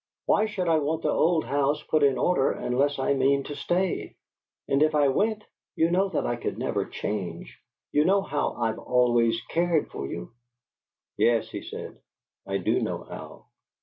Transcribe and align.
Why 0.25 0.47
should 0.47 0.67
I 0.67 0.79
want 0.79 1.03
the 1.03 1.11
old 1.11 1.45
house 1.45 1.83
put 1.83 2.01
in 2.01 2.17
order 2.17 2.51
unless 2.51 2.97
I 2.97 3.13
mean 3.13 3.43
to 3.43 3.55
stay? 3.55 4.15
And 4.67 4.81
if 4.81 4.95
I 4.95 5.09
went, 5.09 5.43
you 5.75 5.91
know 5.91 6.09
that 6.09 6.25
I 6.25 6.37
could 6.37 6.57
never 6.57 6.85
change; 6.85 7.59
you 7.91 8.03
know 8.03 8.23
how 8.23 8.53
I've 8.53 8.79
always 8.79 9.39
cared 9.49 9.91
for 9.91 10.07
you" 10.07 10.31
"Yes," 11.19 11.49
he 11.51 11.61
said, 11.61 11.99
"I 12.47 12.57
do 12.57 12.81
know 12.81 13.03
how. 13.03 13.45